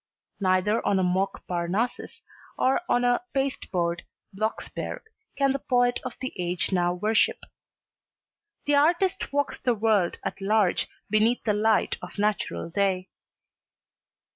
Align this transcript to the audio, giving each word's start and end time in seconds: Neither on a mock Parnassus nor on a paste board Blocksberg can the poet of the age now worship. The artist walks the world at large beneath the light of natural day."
Neither 0.39 0.83
on 0.83 0.97
a 0.97 1.03
mock 1.03 1.45
Parnassus 1.45 2.23
nor 2.57 2.81
on 2.89 3.03
a 3.03 3.21
paste 3.35 3.69
board 3.69 4.01
Blocksberg 4.35 5.01
can 5.37 5.51
the 5.51 5.59
poet 5.59 5.99
of 6.03 6.17
the 6.19 6.33
age 6.39 6.71
now 6.71 6.91
worship. 6.95 7.37
The 8.65 8.73
artist 8.73 9.31
walks 9.31 9.59
the 9.59 9.75
world 9.75 10.17
at 10.25 10.41
large 10.41 10.87
beneath 11.11 11.43
the 11.43 11.53
light 11.53 11.99
of 12.01 12.17
natural 12.17 12.71
day." 12.71 13.09